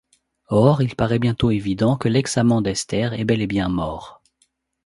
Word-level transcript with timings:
Or, 0.49 0.81
il 0.81 0.95
paraît 0.95 1.19
bientôt 1.19 1.51
évident 1.51 1.95
que 1.95 2.07
l’ex-amant 2.09 2.63
d’Esther 2.63 3.13
est 3.13 3.23
bel 3.23 3.39
et 3.39 3.45
bien 3.45 3.69
mort. 3.69 4.23